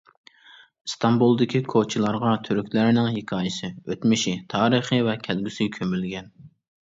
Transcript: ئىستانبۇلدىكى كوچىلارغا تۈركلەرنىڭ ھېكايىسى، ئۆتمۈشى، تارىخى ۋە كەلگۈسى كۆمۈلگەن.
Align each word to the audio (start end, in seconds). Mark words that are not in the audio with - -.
ئىستانبۇلدىكى 0.89 1.59
كوچىلارغا 1.73 2.31
تۈركلەرنىڭ 2.47 3.11
ھېكايىسى، 3.17 3.69
ئۆتمۈشى، 3.93 4.35
تارىخى 4.55 4.99
ۋە 5.11 5.15
كەلگۈسى 5.27 5.69
كۆمۈلگەن. 5.79 6.33